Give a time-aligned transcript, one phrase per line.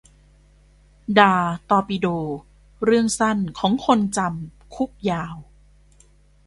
[1.19, 1.33] ดา
[1.69, 2.07] ตอร์ปิโด:
[2.83, 5.35] เรื่องสั้น ของคนจำ คุก ยาว